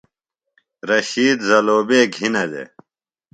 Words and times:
رشید 0.89 1.37
زلوبے 1.49 1.99
گِھینہ 2.13 2.43
دےۡ۔ 2.51 2.69